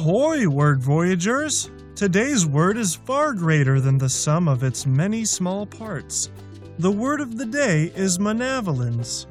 Ahoy, 0.00 0.48
word 0.48 0.80
voyagers! 0.80 1.68
Today's 1.94 2.46
word 2.46 2.78
is 2.78 2.94
far 2.94 3.34
greater 3.34 3.82
than 3.82 3.98
the 3.98 4.08
sum 4.08 4.48
of 4.48 4.62
its 4.62 4.86
many 4.86 5.26
small 5.26 5.66
parts. 5.66 6.30
The 6.78 6.90
word 6.90 7.20
of 7.20 7.36
the 7.36 7.44
day 7.44 7.92
is 7.94 8.16
manavelins. 8.16 9.26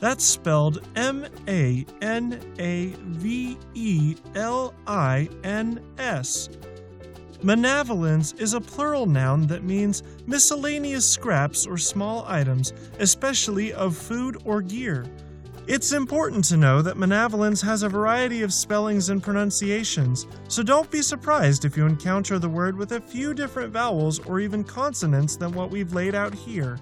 That's 0.00 0.24
spelled 0.24 0.80
M 0.96 1.26
A 1.46 1.84
N 2.00 2.40
A 2.58 2.94
V 3.02 3.58
E 3.74 4.16
L 4.34 4.72
I 4.86 5.28
N 5.44 5.84
S. 5.98 6.48
Manavelins 7.42 8.40
is 8.40 8.54
a 8.54 8.62
plural 8.62 9.04
noun 9.04 9.46
that 9.48 9.62
means 9.62 10.02
miscellaneous 10.26 11.06
scraps 11.06 11.66
or 11.66 11.76
small 11.76 12.24
items, 12.26 12.72
especially 12.98 13.74
of 13.74 13.94
food 13.94 14.40
or 14.46 14.62
gear. 14.62 15.04
It's 15.66 15.92
important 15.92 16.44
to 16.46 16.58
know 16.58 16.82
that 16.82 16.98
Manavelins 16.98 17.62
has 17.64 17.82
a 17.82 17.88
variety 17.88 18.42
of 18.42 18.52
spellings 18.52 19.08
and 19.08 19.22
pronunciations, 19.22 20.26
so 20.46 20.62
don't 20.62 20.90
be 20.90 21.00
surprised 21.00 21.64
if 21.64 21.74
you 21.74 21.86
encounter 21.86 22.38
the 22.38 22.50
word 22.50 22.76
with 22.76 22.92
a 22.92 23.00
few 23.00 23.32
different 23.32 23.72
vowels 23.72 24.18
or 24.26 24.40
even 24.40 24.62
consonants 24.62 25.36
than 25.36 25.52
what 25.52 25.70
we've 25.70 25.94
laid 25.94 26.14
out 26.14 26.34
here. 26.34 26.78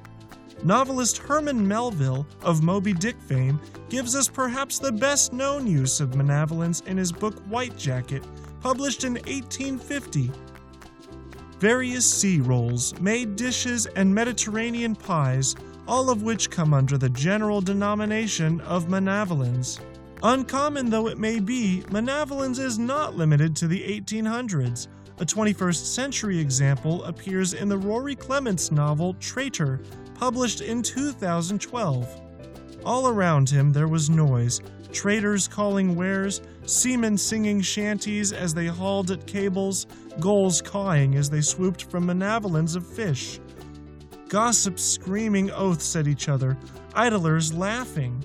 Novelist 0.65 1.19
Herman 1.19 1.67
Melville 1.67 2.27
of 2.43 2.65
Moby 2.65 2.93
Dick 2.93 3.15
fame 3.21 3.61
gives 3.89 4.17
us 4.17 4.27
perhaps 4.27 4.81
the 4.81 4.91
best 4.91 5.33
known 5.33 5.65
use 5.65 6.01
of 6.01 6.17
Manavelins 6.17 6.85
in 6.89 6.97
his 6.97 7.13
book 7.13 7.39
White 7.47 7.79
Jacket, 7.79 8.25
published 8.61 9.05
in 9.05 9.13
1850. 9.15 10.33
Various 11.61 12.13
sea 12.13 12.41
rolls, 12.41 12.99
made 12.99 13.37
dishes, 13.37 13.87
and 13.87 14.13
Mediterranean 14.13 14.97
pies 14.97 15.55
all 15.87 16.11
of 16.11 16.23
which 16.23 16.51
come 16.51 16.73
under 16.73 16.97
the 16.97 17.09
general 17.11 17.61
denomination 17.61 18.61
of 18.63 18.87
manavelins. 18.87 19.81
Uncommon 20.23 20.89
though 20.89 21.09
it 21.09 21.19
may 21.19 21.41
be, 21.41 21.83
manavelins 21.91 22.59
is 22.59 22.79
not 22.79 23.17
limited 23.17 23.57
to 23.57 23.67
the 23.67 23.81
1800s. 23.81 24.89
A 25.19 25.25
21st 25.25 25.95
century 25.95 26.39
example 26.39 27.05
appears 27.05 27.55
in 27.55 27.69
the 27.69 27.79
Rory 27.79 28.15
Clements 28.15 28.71
novel 28.71 29.15
Traitor, 29.15 29.81
published 30.15 30.61
in 30.61 30.83
2012. 30.83 32.21
All 32.85 33.09
around 33.09 33.49
him 33.49 33.73
there 33.73 33.89
was 33.89 34.11
noise 34.11 34.61
traders 34.93 35.49
calling 35.49 35.97
wares, 35.97 36.43
seamen 36.67 37.17
singing 37.17 37.61
shanties 37.61 38.33
as 38.33 38.53
they 38.55 38.67
hauled 38.67 39.11
at 39.11 39.27
cables, 39.27 39.87
gulls 40.21 40.61
cawing 40.61 41.17
as 41.17 41.31
they 41.31 41.41
swooped 41.41 41.85
from 41.85 42.07
manavelins 42.07 42.77
of 42.77 42.87
fish 42.87 43.41
gossips 44.33 44.83
screaming 44.83 45.51
oaths 45.51 45.95
at 45.95 46.09
each 46.09 46.31
other, 46.31 46.57
idlers 46.95 47.53
laughing. 47.53 48.25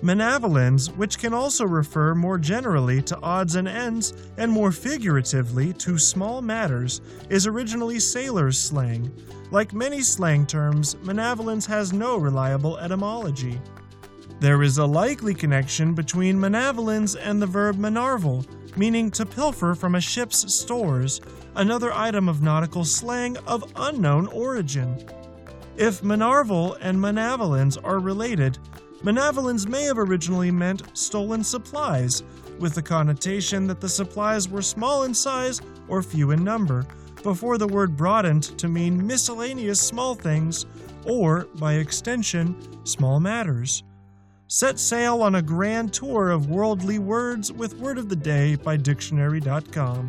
Manavelins, 0.00 0.88
which 0.96 1.18
can 1.18 1.34
also 1.34 1.66
refer 1.66 2.14
more 2.14 2.38
generally 2.38 3.02
to 3.02 3.20
odds 3.20 3.54
and 3.54 3.68
ends 3.68 4.14
and 4.38 4.50
more 4.50 4.72
figuratively 4.72 5.74
to 5.74 5.98
small 5.98 6.40
matters, 6.40 7.02
is 7.28 7.46
originally 7.46 8.00
sailors' 8.00 8.58
slang. 8.58 9.12
Like 9.50 9.74
many 9.74 10.00
slang 10.00 10.46
terms, 10.46 10.94
manavelins 11.02 11.66
has 11.66 11.92
no 11.92 12.16
reliable 12.16 12.78
etymology. 12.78 13.60
There 14.40 14.62
is 14.62 14.78
a 14.78 14.86
likely 14.86 15.34
connection 15.34 15.94
between 15.94 16.38
manavelins 16.38 17.20
and 17.20 17.42
the 17.42 17.46
verb 17.46 17.76
manarvel, 17.76 18.46
meaning 18.78 19.10
to 19.10 19.26
pilfer 19.26 19.74
from 19.74 19.96
a 19.96 20.00
ship's 20.00 20.54
stores, 20.54 21.20
another 21.56 21.92
item 21.92 22.28
of 22.28 22.40
nautical 22.40 22.84
slang 22.84 23.36
of 23.38 23.70
unknown 23.76 24.28
origin. 24.28 24.96
If 25.76 26.02
Manarvel 26.02 26.76
and 26.80 26.98
Manavelins 26.98 27.76
are 27.82 27.98
related, 27.98 28.58
Manavelins 29.02 29.68
may 29.68 29.84
have 29.84 29.98
originally 29.98 30.50
meant 30.50 30.96
stolen 30.96 31.44
supplies, 31.44 32.22
with 32.58 32.74
the 32.74 32.82
connotation 32.82 33.66
that 33.68 33.80
the 33.80 33.88
supplies 33.88 34.48
were 34.48 34.62
small 34.62 35.04
in 35.04 35.14
size 35.14 35.60
or 35.88 36.02
few 36.02 36.32
in 36.32 36.42
number, 36.42 36.86
before 37.22 37.58
the 37.58 37.66
word 37.66 37.96
broadened 37.96 38.44
to 38.58 38.68
mean 38.68 39.06
miscellaneous 39.06 39.80
small 39.80 40.14
things, 40.14 40.66
or, 41.04 41.46
by 41.56 41.74
extension, 41.74 42.56
small 42.84 43.20
matters. 43.20 43.82
Set 44.50 44.78
sail 44.78 45.20
on 45.20 45.34
a 45.34 45.42
grand 45.42 45.92
tour 45.92 46.30
of 46.30 46.48
worldly 46.48 46.98
words 46.98 47.52
with 47.52 47.74
Word 47.74 47.98
of 47.98 48.08
the 48.08 48.16
Day 48.16 48.54
by 48.56 48.78
Dictionary.com. 48.78 50.08